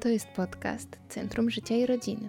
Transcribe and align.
To 0.00 0.08
jest 0.08 0.28
podcast 0.28 0.98
Centrum 1.08 1.50
Życia 1.50 1.74
i 1.74 1.86
Rodziny. 1.86 2.28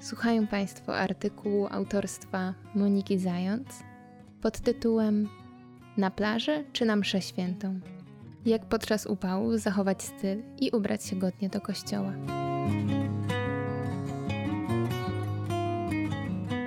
Słuchają 0.00 0.46
Państwo 0.46 0.96
artykułu 0.96 1.66
autorstwa 1.70 2.54
Moniki 2.74 3.18
Zając 3.18 3.68
pod 4.42 4.60
tytułem 4.60 5.28
Na 5.96 6.10
plażę 6.10 6.64
czy 6.72 6.84
na 6.84 6.96
mszę 6.96 7.22
świętą? 7.22 7.80
Jak 8.46 8.66
podczas 8.66 9.06
upału 9.06 9.58
zachować 9.58 10.02
styl 10.02 10.42
i 10.60 10.70
ubrać 10.70 11.04
się 11.04 11.16
godnie 11.16 11.48
do 11.48 11.60
kościoła. 11.60 12.12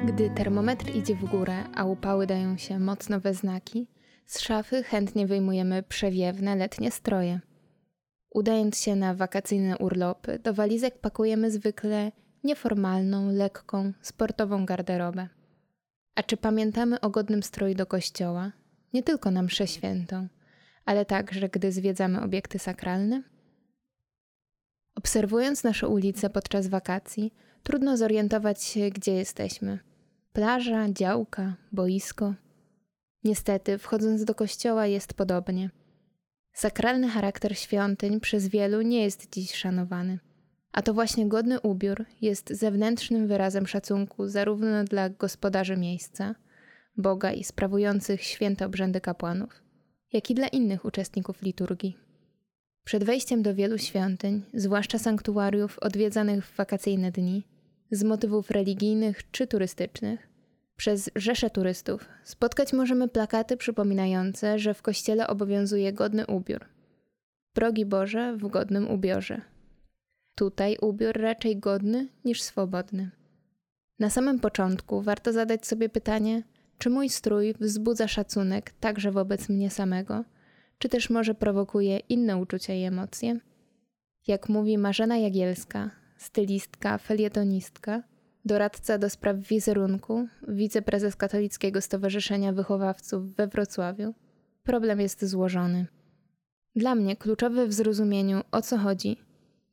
Gdy 0.06 0.30
termometr 0.30 0.96
idzie 0.96 1.16
w 1.16 1.26
górę, 1.26 1.64
a 1.76 1.86
upały 1.86 2.28
dają 2.28 2.58
się 2.58 2.80
mocno 2.80 3.20
we 3.20 3.34
znaki, 3.34 3.88
z 4.26 4.40
szafy 4.40 4.84
chętnie 4.84 5.28
wyjmujemy 5.28 5.84
przewiewne 5.84 6.56
letnie 6.56 6.92
stroje– 6.92 7.40
Udając 8.34 8.80
się 8.80 8.96
na 8.96 9.14
wakacyjne 9.14 9.78
urlopy, 9.78 10.40
do 10.40 10.54
walizek 10.54 11.00
pakujemy 11.00 11.52
zwykle 11.52 12.12
nieformalną, 12.44 13.32
lekką, 13.32 13.94
sportową 14.02 14.66
garderobę. 14.66 15.28
A 16.16 16.24
czy 16.24 16.38
pamiętamy 16.38 17.02
o 17.02 17.10
godnym 17.10 17.44
stroju 17.44 17.76
do 17.76 17.86
kościoła? 17.86 18.52
Nie 18.94 19.04
tylko 19.04 19.32
na 19.32 19.42
mszę 19.42 19.68
świętą, 19.68 20.28
ale 20.86 21.06
także 21.06 21.50
gdy 21.50 21.72
zwiedzamy 21.72 22.22
obiekty 22.22 22.60
sakralne? 22.60 23.24
Obserwując 24.96 25.64
nasze 25.64 25.88
ulice 25.88 26.30
podczas 26.30 26.68
wakacji, 26.68 27.34
trudno 27.64 27.98
zorientować 27.98 28.64
się, 28.64 28.90
gdzie 28.90 29.14
jesteśmy. 29.14 29.80
Plaża, 30.34 30.90
działka, 30.90 31.56
boisko. 31.72 32.34
Niestety, 33.24 33.78
wchodząc 33.78 34.24
do 34.26 34.36
kościoła 34.36 34.88
jest 34.88 35.14
podobnie– 35.14 35.70
Sakralny 36.54 37.10
charakter 37.10 37.58
świątyń 37.58 38.20
przez 38.20 38.48
wielu 38.48 38.82
nie 38.82 39.04
jest 39.04 39.34
dziś 39.34 39.56
szanowany. 39.56 40.20
A 40.72 40.82
to 40.82 40.94
właśnie 40.94 41.28
godny 41.28 41.60
ubiór 41.60 42.06
jest 42.22 42.50
zewnętrznym 42.50 43.28
wyrazem 43.28 43.68
szacunku 43.68 44.28
zarówno 44.28 44.84
dla 44.84 45.10
gospodarzy 45.10 45.78
miejsca, 45.78 46.36
Boga 46.98 47.32
i 47.32 47.44
sprawujących 47.44 48.24
święte 48.24 48.66
obrzędy 48.66 49.02
kapłanów, 49.02 49.62
jak 50.14 50.30
i 50.30 50.36
dla 50.36 50.48
innych 50.48 50.86
uczestników 50.86 51.42
liturgii. 51.42 51.98
Przed 52.84 53.04
wejściem 53.04 53.42
do 53.42 53.56
wielu 53.56 53.78
świątyń, 53.78 54.42
zwłaszcza 54.54 55.00
sanktuariów 55.00 55.80
odwiedzanych 55.80 56.46
w 56.46 56.56
wakacyjne 56.56 57.12
dni, 57.12 57.44
z 57.92 58.04
motywów 58.04 58.52
religijnych 58.52 59.32
czy 59.32 59.48
turystycznych, 59.48 60.33
przez 60.78 61.10
rzesze 61.16 61.50
turystów 61.50 62.06
spotkać 62.24 62.74
możemy 62.74 63.08
plakaty 63.08 63.58
przypominające, 63.58 64.60
że 64.60 64.74
w 64.74 64.82
kościele 64.82 65.28
obowiązuje 65.28 65.94
godny 65.94 66.28
ubiór. 66.28 66.66
Progi 67.54 67.86
Boże 67.86 68.38
w 68.38 68.48
godnym 68.48 68.92
ubiorze. 68.92 69.42
Tutaj 70.36 70.78
ubiór 70.82 71.18
raczej 71.18 71.58
godny 71.58 72.08
niż 72.26 72.42
swobodny. 72.42 73.12
Na 74.00 74.10
samym 74.10 74.40
początku 74.40 75.02
warto 75.02 75.34
zadać 75.34 75.68
sobie 75.68 75.90
pytanie, 75.90 76.44
czy 76.78 76.90
mój 76.90 77.10
strój 77.10 77.54
wzbudza 77.60 78.08
szacunek 78.08 78.72
także 78.72 79.12
wobec 79.12 79.50
mnie 79.50 79.70
samego, 79.70 80.24
czy 80.78 80.90
też 80.90 81.10
może 81.10 81.36
prowokuje 81.36 81.98
inne 82.00 82.38
uczucia 82.38 82.74
i 82.74 82.84
emocje? 82.84 83.40
Jak 84.28 84.50
mówi 84.50 84.78
Marzena 84.78 85.18
Jagielska, 85.18 85.92
stylistka, 86.18 86.98
felietonistka, 86.98 88.04
doradca 88.46 88.98
do 88.98 89.10
spraw 89.10 89.38
wizerunku, 89.38 90.28
wiceprezes 90.48 91.16
Katolickiego 91.16 91.82
Stowarzyszenia 91.82 92.54
Wychowawców 92.54 93.36
we 93.36 93.48
Wrocławiu. 93.48 94.14
Problem 94.64 95.00
jest 95.00 95.26
złożony. 95.26 95.88
Dla 96.76 96.96
mnie 96.96 97.16
kluczowe 97.16 97.68
w 97.68 97.74
zrozumieniu, 97.74 98.42
o 98.52 98.62
co 98.62 98.78
chodzi, 98.78 99.18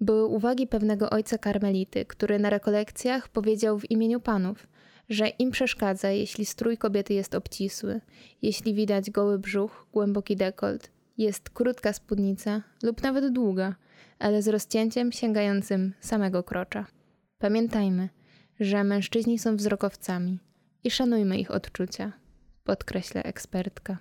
były 0.01 0.27
uwagi 0.27 0.67
pewnego 0.67 1.11
ojca 1.11 1.39
karmelity, 1.39 2.05
który 2.05 2.39
na 2.39 2.51
rekolekcjach 2.51 3.29
powiedział 3.29 3.79
w 3.79 3.91
imieniu 3.91 4.21
panów, 4.21 4.67
że 5.09 5.29
im 5.29 5.51
przeszkadza, 5.51 6.11
jeśli 6.11 6.47
strój 6.47 6.79
kobiety 6.79 7.15
jest 7.15 7.35
obcisły, 7.35 8.01
jeśli 8.43 8.75
widać 8.75 9.11
goły 9.11 9.39
brzuch, 9.39 9.87
głęboki 9.93 10.37
dekolt, 10.37 10.91
jest 11.19 11.51
krótka 11.51 11.93
spódnica 11.93 12.63
lub 12.83 13.03
nawet 13.03 13.33
długa, 13.33 13.75
ale 14.19 14.43
z 14.43 14.49
rozcięciem 14.49 15.13
sięgającym 15.13 15.93
samego 16.01 16.43
krocza. 16.43 16.87
Pamiętajmy, 17.39 18.09
że 18.61 18.85
mężczyźni 18.85 19.39
są 19.39 19.57
wzrokowcami 19.57 20.39
i 20.85 20.91
szanujmy 20.91 21.39
ich 21.39 21.51
odczucia, 21.51 22.13
podkreśla 22.65 23.23
ekspertka. 23.23 23.99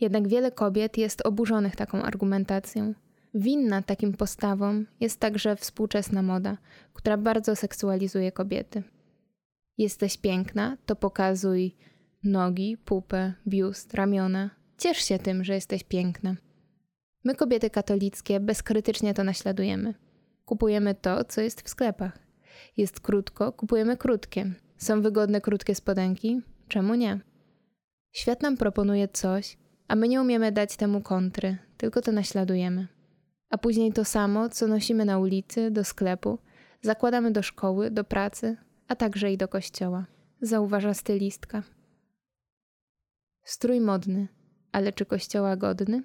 Jednak 0.00 0.28
wiele 0.28 0.52
kobiet 0.52 0.98
jest 0.98 1.26
oburzonych 1.26 1.76
taką 1.76 2.02
argumentacją. 2.02 2.94
Winna 3.34 3.82
takim 3.82 4.12
postawom 4.12 4.86
jest 5.00 5.20
także 5.20 5.56
współczesna 5.56 6.22
moda, 6.22 6.58
która 6.92 7.16
bardzo 7.16 7.56
seksualizuje 7.56 8.32
kobiety. 8.32 8.82
Jesteś 9.78 10.16
piękna, 10.16 10.76
to 10.86 10.96
pokazuj 10.96 11.76
nogi, 12.24 12.76
pupę, 12.76 13.32
biust, 13.48 13.94
ramiona. 13.94 14.50
Ciesz 14.78 14.98
się 14.98 15.18
tym, 15.18 15.44
że 15.44 15.54
jesteś 15.54 15.84
piękna. 15.84 16.36
My, 17.24 17.34
kobiety 17.34 17.70
katolickie, 17.70 18.40
bezkrytycznie 18.40 19.14
to 19.14 19.24
naśladujemy. 19.24 19.94
Kupujemy 20.44 20.94
to, 20.94 21.24
co 21.24 21.40
jest 21.40 21.62
w 21.62 21.68
sklepach. 21.68 22.31
Jest 22.76 23.00
krótko, 23.00 23.52
kupujemy 23.52 23.96
krótkie. 23.96 24.52
Są 24.76 25.02
wygodne 25.02 25.40
krótkie 25.40 25.74
spodenki? 25.74 26.40
Czemu 26.68 26.94
nie? 26.94 27.20
Świat 28.12 28.42
nam 28.42 28.56
proponuje 28.56 29.08
coś, 29.08 29.58
a 29.88 29.96
my 29.96 30.08
nie 30.08 30.20
umiemy 30.20 30.52
dać 30.52 30.76
temu 30.76 31.00
kontry, 31.00 31.58
tylko 31.76 32.00
to 32.00 32.12
naśladujemy. 32.12 32.88
A 33.50 33.58
później 33.58 33.92
to 33.92 34.04
samo, 34.04 34.48
co 34.48 34.66
nosimy 34.66 35.04
na 35.04 35.18
ulicy, 35.18 35.70
do 35.70 35.84
sklepu, 35.84 36.38
zakładamy 36.80 37.30
do 37.30 37.42
szkoły, 37.42 37.90
do 37.90 38.04
pracy, 38.04 38.56
a 38.88 38.96
także 38.96 39.32
i 39.32 39.36
do 39.36 39.48
kościoła, 39.48 40.06
zauważa 40.40 40.94
stylistka. 40.94 41.62
Strój 43.44 43.80
modny, 43.80 44.28
ale 44.72 44.92
czy 44.92 45.06
kościoła 45.06 45.56
godny? 45.56 46.02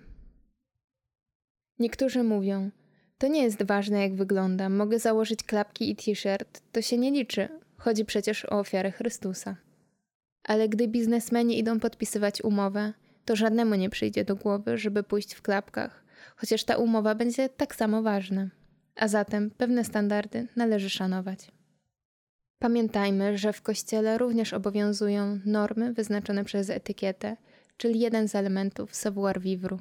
Niektórzy 1.79 2.23
mówią, 2.23 2.71
to 3.17 3.27
nie 3.27 3.43
jest 3.43 3.63
ważne, 3.63 4.01
jak 4.01 4.15
wyglądam. 4.15 4.75
Mogę 4.75 4.99
założyć 4.99 5.43
klapki 5.43 5.91
i 5.91 5.95
t-shirt. 5.95 6.61
To 6.71 6.81
się 6.81 6.97
nie 6.97 7.11
liczy. 7.11 7.49
Chodzi 7.77 8.05
przecież 8.05 8.45
o 8.45 8.59
ofiarę 8.59 8.91
Chrystusa. 8.91 9.55
Ale 10.43 10.69
gdy 10.69 10.87
biznesmeni 10.87 11.59
idą 11.59 11.79
podpisywać 11.79 12.41
umowę, 12.41 12.93
to 13.25 13.35
żadnemu 13.35 13.75
nie 13.75 13.89
przyjdzie 13.89 14.25
do 14.25 14.35
głowy, 14.35 14.77
żeby 14.77 15.03
pójść 15.03 15.33
w 15.33 15.41
klapkach, 15.41 16.03
chociaż 16.35 16.63
ta 16.63 16.77
umowa 16.77 17.15
będzie 17.15 17.49
tak 17.49 17.75
samo 17.75 18.01
ważna. 18.01 18.49
A 18.95 19.07
zatem 19.07 19.51
pewne 19.51 19.83
standardy 19.83 20.47
należy 20.55 20.89
szanować. 20.89 21.51
Pamiętajmy, 22.59 23.37
że 23.37 23.53
w 23.53 23.61
kościele 23.61 24.17
również 24.17 24.53
obowiązują 24.53 25.39
normy 25.45 25.93
wyznaczone 25.93 26.45
przez 26.45 26.69
etykietę, 26.69 27.37
czyli 27.77 27.99
jeden 27.99 28.27
z 28.27 28.35
elementów 28.35 28.95
savoir 28.95 29.41
vivre. 29.41 29.77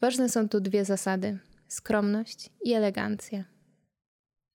Ważne 0.00 0.28
są 0.28 0.48
tu 0.48 0.60
dwie 0.60 0.84
zasady: 0.84 1.38
skromność 1.68 2.50
i 2.64 2.72
elegancja. 2.72 3.44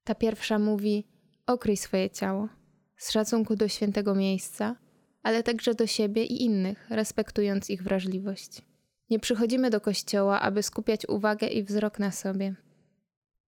Ta 0.03 0.15
pierwsza 0.15 0.59
mówi: 0.59 1.07
okryj 1.47 1.77
swoje 1.77 2.09
ciało 2.09 2.49
z 2.97 3.11
szacunku 3.11 3.55
do 3.55 3.67
świętego 3.67 4.15
miejsca, 4.15 4.75
ale 5.23 5.43
także 5.43 5.75
do 5.75 5.87
siebie 5.87 6.25
i 6.25 6.43
innych, 6.43 6.87
respektując 6.89 7.69
ich 7.69 7.83
wrażliwość. 7.83 8.61
Nie 9.09 9.19
przychodzimy 9.19 9.69
do 9.69 9.81
kościoła, 9.81 10.41
aby 10.41 10.63
skupiać 10.63 11.05
uwagę 11.09 11.47
i 11.47 11.63
wzrok 11.63 11.99
na 11.99 12.11
sobie. 12.11 12.55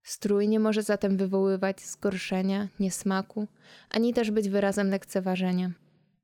Strój 0.03 0.47
nie 0.47 0.59
może 0.59 0.83
zatem 0.83 1.17
wywoływać 1.17 1.81
zgorszenia, 1.81 2.67
niesmaku, 2.79 3.47
ani 3.89 4.13
też 4.13 4.31
być 4.31 4.49
wyrazem 4.49 4.89
lekceważenia. 4.89 5.71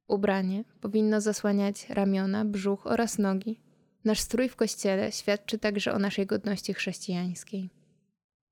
Ubranie 0.07 0.63
powinno 0.81 1.22
zasłaniać 1.22 1.89
ramiona, 1.89 2.45
brzuch 2.45 2.88
oraz 2.88 3.17
nogi, 3.17 3.59
Nasz 4.05 4.19
strój 4.19 4.49
w 4.49 4.55
kościele 4.55 5.11
świadczy 5.11 5.59
także 5.59 5.93
o 5.93 5.99
naszej 5.99 6.25
godności 6.25 6.73
chrześcijańskiej. 6.73 7.69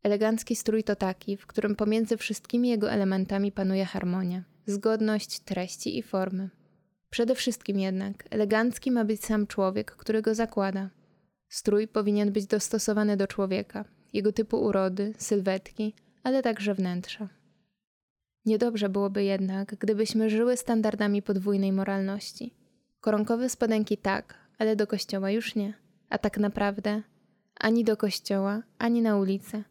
Elegancki 0.04 0.56
strój 0.56 0.84
to 0.84 0.96
taki, 0.96 1.38
w 1.38 1.48
którym 1.48 1.76
pomiędzy 1.76 2.18
wszystkimi 2.18 2.70
jego 2.70 2.92
elementami 2.92 3.52
panuje 3.52 3.86
harmonia, 3.86 4.44
zgodność 4.66 5.40
treści 5.40 5.98
i 5.98 6.04
formy. 6.04 6.50
Przede 7.10 7.36
wszystkim 7.36 7.80
jednak 7.80 8.28
elegancki 8.30 8.92
ma 8.92 9.06
być 9.06 9.26
sam 9.26 9.48
człowiek, 9.48 9.92
który 9.92 10.22
go 10.22 10.36
zakłada. 10.36 10.90
Strój 11.50 11.88
powinien 11.88 12.32
być 12.32 12.46
dostosowany 12.46 13.18
do 13.18 13.28
człowieka, 13.28 13.86
jego 14.14 14.32
typu 14.32 14.64
urody, 14.64 15.14
sylwetki, 15.18 15.94
ale 16.24 16.44
także 16.44 16.74
wnętrza. 16.74 17.30
Niedobrze 18.46 18.90
byłoby 18.90 19.24
jednak, 19.24 19.76
gdybyśmy 19.76 20.30
żyły 20.30 20.58
standardami 20.58 21.22
podwójnej 21.22 21.72
moralności. 21.72 22.54
Koronkowe 23.00 23.50
spodenki 23.50 23.98
tak, 23.98 24.47
ale 24.58 24.76
do 24.76 24.88
kościoła 24.88 25.32
już 25.32 25.56
nie. 25.56 25.74
A 26.10 26.18
tak 26.18 26.38
naprawdę 26.38 27.02
ani 27.60 27.84
do 27.84 27.98
kościoła, 27.98 28.64
ani 28.78 29.02
na 29.02 29.18
ulicę, 29.18 29.64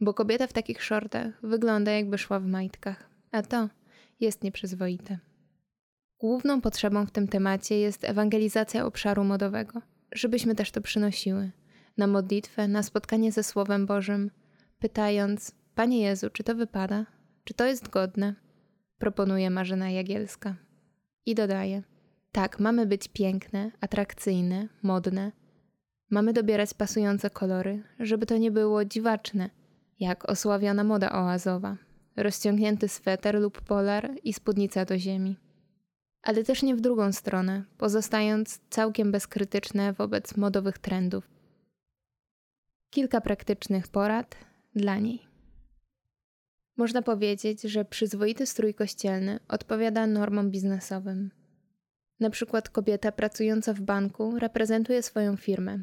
bo 0.00 0.14
kobieta 0.14 0.46
w 0.46 0.52
takich 0.52 0.82
shortach 0.82 1.40
wygląda 1.42 1.92
jakby 1.92 2.18
szła 2.18 2.40
w 2.40 2.46
majtkach, 2.46 3.10
a 3.32 3.42
to 3.42 3.68
jest 4.20 4.44
nieprzyzwoite. 4.44 5.18
Główną 6.18 6.60
potrzebą 6.60 7.06
w 7.06 7.10
tym 7.10 7.28
temacie 7.28 7.78
jest 7.78 8.04
ewangelizacja 8.04 8.86
obszaru 8.86 9.24
modowego, 9.24 9.82
żebyśmy 10.12 10.54
też 10.54 10.70
to 10.70 10.80
przynosiły 10.80 11.50
na 11.96 12.06
modlitwę, 12.06 12.68
na 12.68 12.82
spotkanie 12.82 13.32
ze 13.32 13.42
Słowem 13.42 13.86
Bożym, 13.86 14.30
pytając: 14.78 15.54
Panie 15.74 16.00
Jezu, 16.00 16.30
czy 16.30 16.44
to 16.44 16.54
wypada? 16.54 17.06
Czy 17.44 17.54
to 17.54 17.66
jest 17.66 17.88
godne? 17.88 18.34
Proponuje 18.98 19.50
Marzena 19.50 19.90
Jagielska. 19.90 20.56
I 21.26 21.34
dodaje: 21.34 21.82
Tak, 22.32 22.60
mamy 22.60 22.86
być 22.86 23.08
piękne, 23.08 23.70
atrakcyjne, 23.80 24.68
modne. 24.82 25.32
Mamy 26.10 26.32
dobierać 26.32 26.74
pasujące 26.74 27.30
kolory, 27.30 27.82
żeby 28.00 28.26
to 28.26 28.36
nie 28.36 28.50
było 28.50 28.84
dziwaczne, 28.84 29.50
jak 30.00 30.30
osławiona 30.30 30.84
moda 30.84 31.12
oazowa, 31.12 31.76
rozciągnięty 32.16 32.88
sweter 32.88 33.40
lub 33.40 33.60
polar 33.60 34.10
i 34.24 34.32
spódnica 34.32 34.84
do 34.84 34.98
ziemi. 34.98 35.36
Ale 36.22 36.44
też 36.44 36.62
nie 36.62 36.76
w 36.76 36.80
drugą 36.80 37.12
stronę, 37.12 37.64
pozostając 37.78 38.60
całkiem 38.70 39.12
bezkrytyczne 39.12 39.92
wobec 39.92 40.36
modowych 40.36 40.78
trendów. 40.78 41.30
Kilka 42.90 43.20
praktycznych 43.20 43.88
porad 43.88 44.36
dla 44.74 44.98
niej. 44.98 45.26
Można 46.76 47.02
powiedzieć, 47.02 47.62
że 47.62 47.84
przyzwoity 47.84 48.46
strój 48.46 48.74
kościelny 48.74 49.40
odpowiada 49.48 50.06
normom 50.06 50.50
biznesowym. 50.50 51.39
Na 52.20 52.30
przykład 52.30 52.68
kobieta 52.68 53.12
pracująca 53.12 53.72
w 53.72 53.80
banku 53.80 54.38
reprezentuje 54.38 55.02
swoją 55.02 55.36
firmę, 55.36 55.78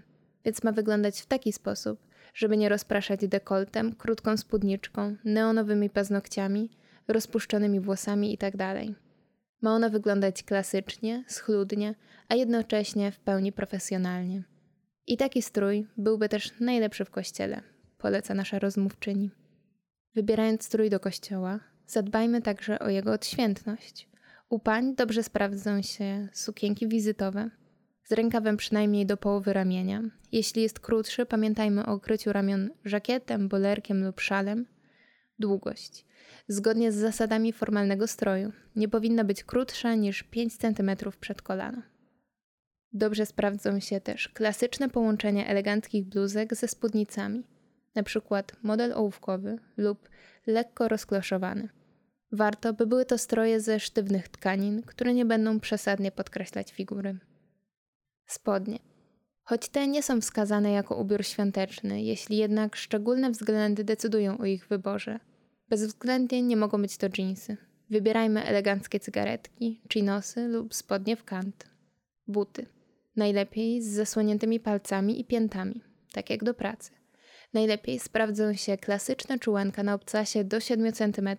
więc 0.46 0.64
ma 0.64 0.72
wyglądać 0.72 1.22
w 1.22 1.26
taki 1.26 1.54
sposób, 1.54 2.00
żeby 2.34 2.58
nie 2.58 2.70
rozpraszać 2.70 3.28
dekoltem, 3.28 3.96
krótką 3.96 4.38
spódniczką, 4.38 5.16
neonowymi 5.26 5.90
paznokciami, 5.90 6.70
rozpuszczonymi 7.08 7.80
włosami 7.80 8.32
itd. 8.32 8.58
Tak 8.58 9.08
ma 9.62 9.76
ona 9.76 9.90
wyglądać 9.90 10.44
klasycznie, 10.44 11.24
schludnie, 11.28 11.96
a 12.30 12.36
jednocześnie 12.36 13.12
w 13.12 13.20
pełni 13.20 13.52
profesjonalnie. 13.52 14.44
I 15.08 15.18
taki 15.18 15.42
strój 15.42 15.88
byłby 15.98 16.30
też 16.30 16.60
najlepszy 16.60 17.06
w 17.06 17.12
kościele, 17.12 17.62
poleca 17.98 18.34
nasza 18.34 18.60
rozmówczyni. 18.60 19.32
Wybierając 20.16 20.64
strój 20.64 20.90
do 20.90 21.00
kościoła, 21.00 21.60
zadbajmy 21.88 22.42
także 22.42 22.80
o 22.80 22.90
jego 22.90 23.12
odświętność. 23.12 24.08
U 24.50 24.60
pań 24.60 24.96
dobrze 24.96 25.24
sprawdzą 25.24 25.82
się 25.82 26.28
sukienki 26.34 26.88
wizytowe, 26.88 27.50
z 28.04 28.12
rękawem 28.12 28.58
przynajmniej 28.58 29.06
do 29.06 29.18
połowy 29.18 29.54
ramienia. 29.54 30.04
Jeśli 30.32 30.62
jest 30.62 30.80
krótszy, 30.80 31.26
pamiętajmy 31.26 31.86
o 31.86 31.92
okryciu 31.92 32.34
ramion 32.34 32.70
żakietem, 32.86 33.48
bolerkiem 33.48 34.06
lub 34.06 34.20
szalem. 34.20 34.66
Długość. 35.40 36.06
Zgodnie 36.48 36.92
z 36.92 36.96
zasadami 36.96 37.54
formalnego 37.54 38.08
stroju, 38.08 38.52
nie 38.76 38.88
powinna 38.88 39.24
być 39.24 39.44
krótsza 39.44 39.96
niż 39.96 40.24
5 40.24 40.58
cm 40.58 40.92
przed 41.20 41.42
kolano. 41.42 41.82
Dobrze 42.94 43.26
sprawdzą 43.26 43.80
się 43.80 44.02
też 44.02 44.30
klasyczne 44.30 44.90
połączenia 44.90 45.48
eleganckich 45.48 46.06
bluzek 46.06 46.56
ze 46.56 46.68
spódnicami, 46.68 47.44
np. 47.96 48.44
model 48.64 48.94
ołówkowy 48.94 49.58
lub 49.78 50.10
lekko 50.46 50.88
rozkloszowany. 50.88 51.70
Warto, 52.32 52.74
by 52.74 52.88
były 52.88 53.06
to 53.06 53.18
stroje 53.18 53.62
ze 53.62 53.80
sztywnych 53.80 54.30
tkanin, 54.30 54.82
które 54.82 55.14
nie 55.14 55.26
będą 55.26 55.60
przesadnie 55.60 56.12
podkreślać 56.12 56.72
figury. 56.72 57.18
Spodnie. 58.26 58.80
Choć 59.44 59.70
te 59.70 59.88
nie 59.88 60.04
są 60.04 60.22
wskazane 60.22 60.72
jako 60.72 60.96
ubiór 60.96 61.26
świąteczny, 61.26 62.04
jeśli 62.04 62.38
jednak 62.38 62.76
szczególne 62.76 63.32
względy 63.32 63.84
decydują 63.84 64.38
o 64.38 64.46
ich 64.46 64.68
wyborze. 64.68 65.20
Bezwzględnie 65.70 66.42
nie 66.42 66.58
mogą 66.58 66.82
być 66.82 66.98
to 66.98 67.10
dżinsy. 67.10 67.58
Wybierajmy 67.90 68.46
eleganckie 68.46 69.00
cygaretki, 69.00 69.82
chinosy 69.94 70.48
lub 70.48 70.74
spodnie 70.74 71.16
w 71.16 71.24
kant. 71.24 71.66
Buty. 72.28 72.66
Najlepiej 73.16 73.82
z 73.82 73.88
zasłoniętymi 73.88 74.60
palcami 74.60 75.20
i 75.20 75.26
piętami, 75.26 75.82
tak 76.12 76.30
jak 76.30 76.44
do 76.44 76.54
pracy. 76.54 76.92
Najlepiej 77.54 78.00
sprawdzą 78.00 78.54
się 78.54 78.78
klasyczne 78.78 79.40
czułenka 79.40 79.84
na 79.84 79.94
obcasie 79.94 80.44
do 80.44 80.60
7 80.60 80.94
cm, 80.94 81.30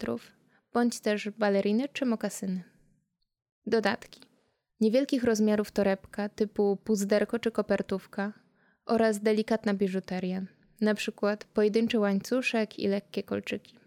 bądź 0.72 1.00
też 1.00 1.30
baleriny 1.30 1.88
czy 1.88 2.06
mokasyny. 2.06 2.62
Dodatki. 3.66 4.20
Niewielkich 4.80 5.24
rozmiarów 5.24 5.70
torebka 5.70 6.28
typu 6.28 6.76
puzderko 6.76 7.38
czy 7.38 7.50
kopertówka 7.50 8.32
oraz 8.86 9.20
delikatna 9.20 9.74
biżuteria, 9.74 10.42
np. 10.80 11.36
pojedynczy 11.54 11.98
łańcuszek 11.98 12.78
i 12.78 12.88
lekkie 12.88 13.22
kolczyki. 13.22 13.78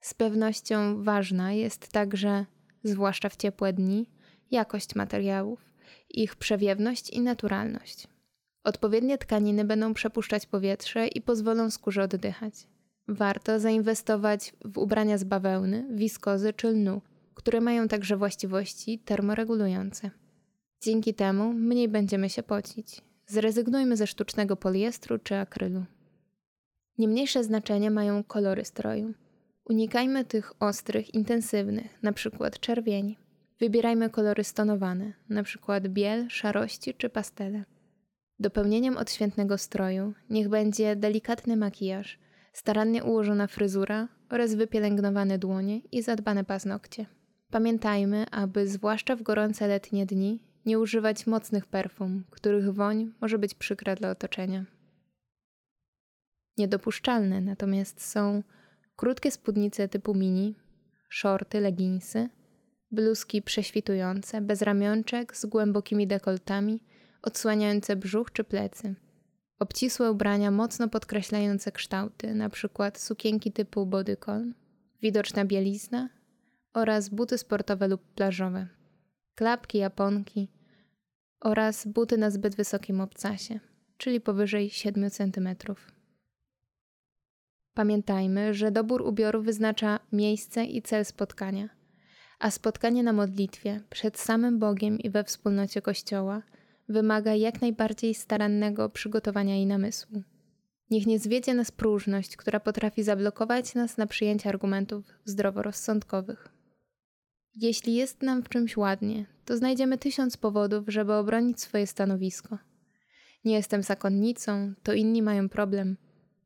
Z 0.00 0.14
pewnością 0.14 1.02
ważna 1.02 1.52
jest 1.52 1.88
także, 1.88 2.46
zwłaszcza 2.84 3.28
w 3.28 3.36
ciepłe 3.36 3.72
dni, 3.72 4.10
jakość 4.50 4.94
materiałów, 4.94 5.60
ich 6.10 6.36
przewiewność 6.36 7.10
i 7.10 7.20
naturalność. 7.20 8.08
Odpowiednie 8.64 9.18
tkaniny 9.18 9.64
będą 9.64 9.94
przepuszczać 9.94 10.46
powietrze 10.46 11.08
i 11.08 11.20
pozwolą 11.20 11.70
skórze 11.70 12.02
oddychać. 12.02 12.54
Warto 13.08 13.60
zainwestować 13.60 14.52
w 14.64 14.78
ubrania 14.78 15.18
z 15.18 15.24
bawełny, 15.24 15.86
wiskozy 15.90 16.52
czy 16.52 16.68
lnu, 16.68 17.00
które 17.34 17.60
mają 17.60 17.88
także 17.88 18.16
właściwości 18.16 18.98
termoregulujące. 18.98 20.10
Dzięki 20.80 21.14
temu 21.14 21.52
mniej 21.52 21.88
będziemy 21.88 22.30
się 22.30 22.42
pocić. 22.42 23.00
Zrezygnujmy 23.26 23.96
ze 23.96 24.06
sztucznego 24.06 24.56
poliestru 24.56 25.18
czy 25.18 25.36
akrylu. 25.36 25.84
Nie 26.98 27.08
mniejsze 27.08 27.44
znaczenie 27.44 27.90
mają 27.90 28.24
kolory 28.24 28.64
stroju. 28.64 29.14
Unikajmy 29.64 30.24
tych 30.24 30.52
ostrych, 30.62 31.14
intensywnych, 31.14 31.98
np. 32.02 32.50
czerwieni. 32.60 33.18
Wybierajmy 33.60 34.10
kolory 34.10 34.44
stonowane, 34.44 35.12
np. 35.30 35.80
biel, 35.80 36.28
szarości 36.30 36.94
czy 36.94 37.08
pastele. 37.08 37.64
Dopełnieniem 38.38 38.96
odświętnego 38.96 39.58
stroju 39.58 40.12
niech 40.30 40.48
będzie 40.48 40.96
delikatny 40.96 41.56
makijaż, 41.56 42.18
starannie 42.54 43.04
ułożona 43.04 43.46
fryzura 43.46 44.08
oraz 44.30 44.54
wypielęgnowane 44.54 45.38
dłonie 45.38 45.78
i 45.78 46.02
zadbane 46.02 46.44
paznokcie. 46.44 47.06
Pamiętajmy, 47.50 48.26
aby 48.30 48.68
zwłaszcza 48.68 49.16
w 49.16 49.22
gorące 49.22 49.68
letnie 49.68 50.06
dni 50.06 50.42
nie 50.66 50.78
używać 50.78 51.26
mocnych 51.26 51.66
perfum, 51.66 52.24
których 52.30 52.74
woń 52.74 53.12
może 53.20 53.38
być 53.38 53.54
przykra 53.54 53.94
dla 53.94 54.10
otoczenia. 54.10 54.64
Niedopuszczalne 56.58 57.40
natomiast 57.40 58.02
są 58.02 58.42
krótkie 58.96 59.30
spódnice 59.30 59.88
typu 59.88 60.14
mini, 60.14 60.54
shorty, 61.08 61.60
leginsy, 61.60 62.28
bluzki 62.90 63.42
prześwitujące, 63.42 64.40
bez 64.40 64.62
ramionczek, 64.62 65.36
z 65.36 65.46
głębokimi 65.46 66.06
dekoltami, 66.06 66.80
odsłaniające 67.22 67.96
brzuch 67.96 68.32
czy 68.32 68.44
plecy. 68.44 68.94
Obcisłe 69.64 70.10
ubrania 70.10 70.50
mocno 70.50 70.88
podkreślające 70.88 71.72
kształty, 71.72 72.28
np. 72.28 72.90
sukienki 72.94 73.52
typu 73.52 73.86
bodycon, 73.86 74.54
widoczna 75.02 75.44
bielizna 75.44 76.08
oraz 76.74 77.08
buty 77.08 77.38
sportowe 77.38 77.88
lub 77.88 78.02
plażowe, 78.14 78.68
klapki, 79.34 79.78
japonki 79.78 80.48
oraz 81.40 81.86
buty 81.86 82.18
na 82.18 82.30
zbyt 82.30 82.56
wysokim 82.56 83.00
obcasie, 83.00 83.60
czyli 83.96 84.20
powyżej 84.20 84.70
7 84.70 85.10
cm. 85.10 85.48
Pamiętajmy, 87.74 88.54
że 88.54 88.70
dobór 88.70 89.02
ubioru 89.02 89.42
wyznacza 89.42 90.00
miejsce 90.12 90.64
i 90.64 90.82
cel 90.82 91.04
spotkania, 91.04 91.68
a 92.38 92.50
spotkanie 92.50 93.02
na 93.02 93.12
modlitwie 93.12 93.80
przed 93.90 94.18
samym 94.18 94.58
Bogiem 94.58 94.98
i 94.98 95.10
we 95.10 95.24
wspólnocie 95.24 95.82
Kościoła 95.82 96.42
wymaga 96.88 97.34
jak 97.34 97.60
najbardziej 97.60 98.14
starannego 98.14 98.90
przygotowania 98.90 99.56
i 99.56 99.66
namysłu. 99.66 100.22
Niech 100.90 101.06
nie 101.06 101.18
zwiedzie 101.18 101.54
nas 101.54 101.70
próżność, 101.70 102.36
która 102.36 102.60
potrafi 102.60 103.02
zablokować 103.02 103.74
nas 103.74 103.96
na 103.96 104.06
przyjęcie 104.06 104.48
argumentów 104.48 105.04
zdroworozsądkowych. 105.24 106.48
Jeśli 107.54 107.94
jest 107.94 108.22
nam 108.22 108.42
w 108.42 108.48
czymś 108.48 108.76
ładnie, 108.76 109.26
to 109.44 109.56
znajdziemy 109.56 109.98
tysiąc 109.98 110.36
powodów, 110.36 110.84
żeby 110.88 111.12
obronić 111.12 111.60
swoje 111.60 111.86
stanowisko. 111.86 112.58
Nie 113.44 113.54
jestem 113.54 113.82
zakonnicą, 113.82 114.74
to 114.82 114.92
inni 114.92 115.22
mają 115.22 115.48
problem, 115.48 115.96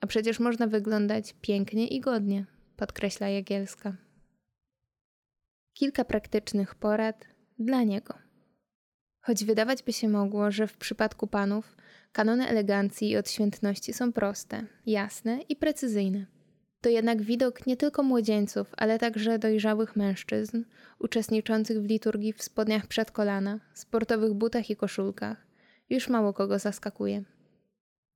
a 0.00 0.07
przecież 0.07 0.40
można 0.40 0.66
wyglądać 0.66 1.35
pięknie 1.40 1.88
i 1.88 2.00
godnie, 2.00 2.47
podkreśla 2.76 3.28
Jagielska. 3.28 3.97
Kilka 5.73 6.04
praktycznych 6.04 6.75
porad 6.75 7.26
dla 7.59 7.83
niego. 7.83 8.28
Choć 9.21 9.45
wydawać 9.45 9.83
by 9.83 9.93
się 9.93 10.09
mogło, 10.09 10.51
że 10.51 10.67
w 10.67 10.77
przypadku 10.77 11.27
panów 11.27 11.77
kanony 12.13 12.49
elegancji 12.49 13.11
i 13.11 13.17
odświętności 13.17 13.93
są 13.93 14.13
proste, 14.13 14.67
jasne 14.87 15.41
i 15.49 15.57
precyzyjne. 15.57 16.27
To 16.81 16.89
jednak 16.89 17.23
widok 17.23 17.67
nie 17.67 17.77
tylko 17.77 18.03
młodzieńców, 18.03 18.75
ale 18.77 18.99
także 18.99 19.39
dojrzałych 19.39 19.97
mężczyzn, 19.97 20.65
uczestniczących 20.99 21.83
w 21.83 21.87
liturgii 21.87 22.33
w 22.33 22.43
spodniach 22.43 22.87
przed 22.87 23.11
kolana, 23.11 23.61
sportowych 23.75 24.35
butach 24.35 24.71
i 24.71 24.77
koszulkach, 24.77 25.47
już 25.91 26.09
mało 26.09 26.33
kogo 26.33 26.59
zaskakuje. 26.59 27.25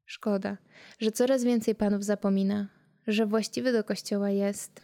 Szkoda, 0.04 0.56
że 0.98 1.12
coraz 1.12 1.44
więcej 1.44 1.74
panów 1.74 2.04
zapomina, 2.04 2.68
że 3.06 3.26
właściwy 3.26 3.72
do 3.72 3.84
kościoła 3.84 4.30
jest 4.30 4.80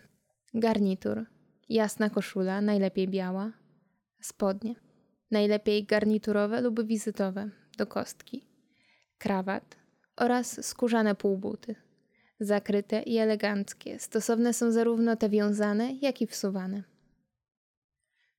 garnitur, 0.55 1.27
jasna 1.69 2.11
koszula, 2.11 2.61
najlepiej 2.61 3.09
biała, 3.09 3.53
spodnie, 4.21 4.75
najlepiej 5.31 5.85
garniturowe 5.85 6.61
lub 6.61 6.83
wizytowe, 6.83 7.51
do 7.79 7.87
kostki, 7.87 8.49
krawat 9.19 9.77
oraz 10.17 10.67
skórzane 10.67 11.15
półbuty. 11.15 11.75
Zakryte 12.41 13.03
i 13.03 13.17
eleganckie, 13.17 13.99
stosowne 13.99 14.53
są 14.53 14.73
zarówno 14.73 15.17
te 15.17 15.29
wiązane, 15.29 15.93
jak 15.93 16.23
i 16.23 16.27
wsuwane. 16.27 16.83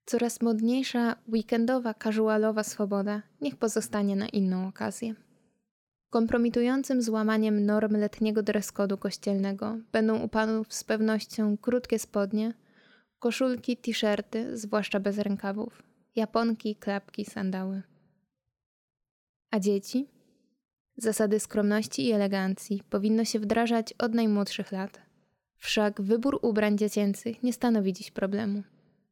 Coraz 0.05 0.41
modniejsza 0.41 1.15
weekendowa, 1.27 1.93
casualowa 1.93 2.63
swoboda 2.63 3.21
niech 3.41 3.55
pozostanie 3.55 4.15
na 4.15 4.27
inną 4.27 4.67
okazję. 4.67 5.15
Kompromitującym 6.09 7.01
złamaniem 7.01 7.65
norm 7.65 7.95
letniego 7.95 8.43
dreskodu 8.43 8.97
kościelnego 8.97 9.77
będą 9.91 10.19
u 10.23 10.27
panów 10.27 10.73
z 10.73 10.83
pewnością 10.83 11.57
krótkie 11.57 11.99
spodnie, 11.99 12.53
koszulki, 13.19 13.77
t-shirty, 13.77 14.57
zwłaszcza 14.57 14.99
bez 14.99 15.17
rękawów, 15.17 15.83
japonki, 16.19 16.75
klapki, 16.75 17.25
sandały. 17.25 17.81
A 19.51 19.59
dzieci? 19.59 20.07
Zasady 20.97 21.39
skromności 21.39 22.07
i 22.07 22.11
elegancji 22.11 22.83
powinno 22.89 23.25
się 23.25 23.39
wdrażać 23.39 23.93
od 23.93 24.13
najmłodszych 24.13 24.71
lat. 24.71 25.01
Wszak 25.57 26.01
wybór 26.01 26.39
ubrań 26.41 26.77
dziecięcych 26.77 27.43
nie 27.43 27.53
stanowi 27.53 27.93
dziś 27.93 28.11
problemu. 28.11 28.63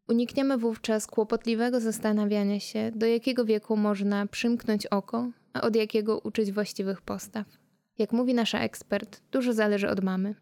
Unikniemy 0.07 0.57
wówczas 0.57 1.07
kłopotliwego 1.07 1.79
zastanawiania 1.79 2.59
się, 2.59 2.91
do 2.95 3.05
jakiego 3.05 3.45
wieku 3.45 3.77
można 3.77 4.27
przymknąć 4.27 4.87
oko, 4.87 5.31
a 5.53 5.61
od 5.61 5.75
jakiego 5.75 6.19
uczyć 6.19 6.51
właściwych 6.51 7.01
postaw. 7.01 7.47
Jak 7.97 8.11
mówi 8.11 8.33
nasza 8.33 8.59
ekspert, 8.59 9.21
dużo 9.31 9.53
zależy 9.53 9.89
od 9.89 10.03
mamy. 10.03 10.35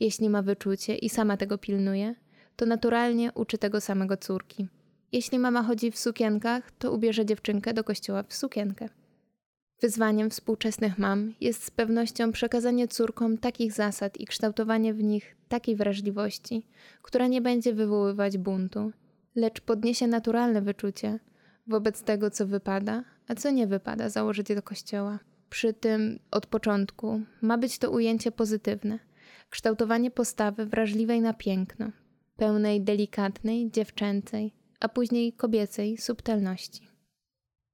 Jeśli 0.00 0.30
ma 0.30 0.42
wyczucie 0.42 0.94
i 0.96 1.08
sama 1.08 1.36
tego 1.36 1.58
pilnuje, 1.58 2.14
to 2.56 2.66
naturalnie 2.66 3.32
uczy 3.32 3.58
tego 3.58 3.80
samego 3.80 4.16
córki. 4.16 4.68
Jeśli 5.12 5.38
mama 5.38 5.62
chodzi 5.62 5.90
w 5.90 5.98
sukienkach, 5.98 6.70
to 6.70 6.92
ubierze 6.92 7.26
dziewczynkę 7.26 7.74
do 7.74 7.84
kościoła 7.84 8.22
w 8.22 8.34
sukienkę. 8.34 8.88
Wyzwaniem 9.80 10.30
współczesnych 10.30 10.98
mam 10.98 11.34
jest 11.40 11.64
z 11.64 11.70
pewnością 11.70 12.32
przekazanie 12.32 12.88
córkom 12.88 13.38
takich 13.38 13.72
zasad 13.72 14.20
i 14.20 14.26
kształtowanie 14.26 14.94
w 14.94 15.02
nich 15.02 15.36
takiej 15.48 15.76
wrażliwości, 15.76 16.66
która 17.02 17.26
nie 17.26 17.40
będzie 17.40 17.74
wywoływać 17.74 18.38
buntu, 18.38 18.92
lecz 19.34 19.60
podniesie 19.60 20.06
naturalne 20.06 20.62
wyczucie 20.62 21.18
wobec 21.66 22.02
tego, 22.02 22.30
co 22.30 22.46
wypada, 22.46 23.04
a 23.28 23.34
co 23.34 23.50
nie 23.50 23.66
wypada 23.66 24.08
założyć 24.08 24.46
do 24.48 24.62
kościoła. 24.62 25.18
Przy 25.50 25.72
tym 25.72 26.18
od 26.30 26.46
początku 26.46 27.20
ma 27.42 27.58
być 27.58 27.78
to 27.78 27.90
ujęcie 27.90 28.32
pozytywne, 28.32 28.98
kształtowanie 29.50 30.10
postawy 30.10 30.66
wrażliwej 30.66 31.20
na 31.20 31.34
piękno, 31.34 31.90
pełnej 32.36 32.80
delikatnej, 32.80 33.70
dziewczęcej, 33.70 34.52
a 34.80 34.88
później 34.88 35.32
kobiecej 35.32 35.98
subtelności. 35.98 36.88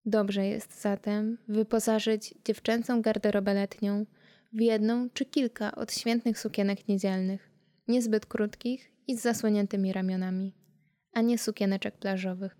Dobrze 0.05 0.47
jest 0.47 0.81
zatem 0.81 1.39
wyposażyć 1.49 2.35
dziewczęcą 2.45 3.03
garderobę 3.03 3.55
letnią 3.55 4.07
w 4.53 4.61
jedną 4.61 5.11
czy 5.11 5.25
kilka 5.25 5.75
odświętnych 5.75 6.39
sukienek 6.39 6.89
niedzielnych, 6.89 7.51
niezbyt 7.89 8.27
krótkich 8.27 8.93
i 9.07 9.17
z 9.17 9.23
zasłoniętymi 9.23 9.93
ramionami, 9.93 10.55
a 11.13 11.21
nie 11.21 11.39
sukieneczek 11.39 11.99
plażowych. 11.99 12.57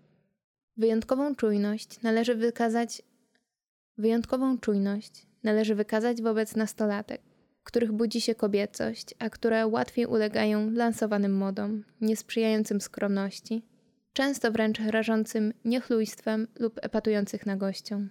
Wyjątkową 0.77 1.35
czujność 1.35 2.01
należy 2.01 2.35
wykazać 2.35 3.01
wyjątkową 3.97 4.57
czujność 4.57 5.27
należy 5.43 5.75
wykazać 5.75 6.21
wobec 6.21 6.55
nastolatek, 6.55 7.21
których 7.63 7.91
budzi 7.91 8.21
się 8.21 8.35
kobiecość, 8.35 9.15
a 9.19 9.29
które 9.29 9.67
łatwiej 9.67 10.05
ulegają 10.05 10.71
lansowanym 10.71 11.37
modom, 11.37 11.83
niesprzyjającym 12.01 12.81
skromności, 12.81 13.65
często 14.17 14.51
wręcz 14.51 14.79
rażącym 14.79 15.53
niechlujstwem 15.65 16.47
lub 16.59 16.79
epatujących 16.81 17.45
na 17.45 17.57
gościom. 17.57 18.09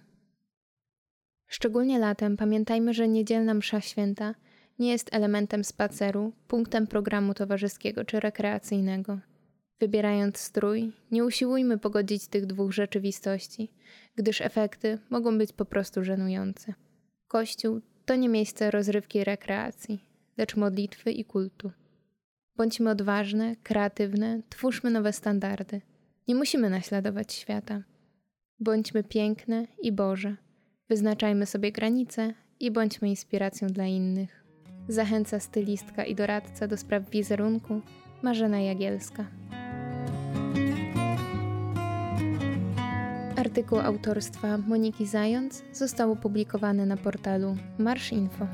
Szczególnie 1.47 1.99
latem 1.99 2.37
pamiętajmy, 2.37 2.93
że 2.93 3.07
niedzielna 3.07 3.53
msza 3.53 3.81
święta 3.81 4.35
nie 4.79 4.91
jest 4.91 5.13
elementem 5.13 5.63
spaceru, 5.63 6.33
punktem 6.47 6.87
programu 6.87 7.33
towarzyskiego 7.33 8.05
czy 8.05 8.19
rekreacyjnego. 8.19 9.19
Wybierając 9.79 10.37
strój, 10.37 10.91
nie 11.11 11.25
usiłujmy 11.25 11.77
pogodzić 11.77 12.27
tych 12.27 12.45
dwóch 12.45 12.73
rzeczywistości, 12.73 13.71
gdyż 14.15 14.41
efekty 14.41 14.99
mogą 15.09 15.37
być 15.37 15.53
po 15.53 15.65
prostu 15.65 16.03
żenujące. 16.03 16.73
Kościół 17.27 17.81
to 18.05 18.15
nie 18.15 18.29
miejsce 18.29 18.71
rozrywki 18.71 19.19
i 19.19 19.23
rekreacji, 19.23 19.99
lecz 20.37 20.55
modlitwy 20.55 21.11
i 21.11 21.25
kultu. 21.25 21.71
Bądźmy 22.55 22.89
odważne, 22.89 23.55
kreatywne, 23.63 24.41
twórzmy 24.49 24.89
nowe 24.91 25.13
standardy. 25.13 25.81
Nie 26.27 26.35
musimy 26.35 26.69
naśladować 26.69 27.33
świata. 27.33 27.83
Bądźmy 28.59 29.03
piękne 29.03 29.67
i 29.81 29.91
Boże. 29.91 30.35
Wyznaczajmy 30.89 31.45
sobie 31.45 31.71
granice 31.71 32.33
i 32.59 32.71
bądźmy 32.71 33.09
inspiracją 33.09 33.67
dla 33.67 33.85
innych. 33.85 34.43
Zachęca 34.87 35.39
stylistka 35.39 36.05
i 36.05 36.15
doradca 36.15 36.67
do 36.67 36.77
spraw 36.77 37.09
wizerunku 37.09 37.81
Marzena 38.21 38.59
Jagielska. 38.59 39.25
Artykuł 43.35 43.79
autorstwa 43.79 44.57
Moniki 44.57 45.05
Zając 45.05 45.63
został 45.73 46.11
opublikowany 46.11 46.85
na 46.85 46.97
portalu 46.97 47.57
Marsz 47.77 48.11
Info. 48.11 48.47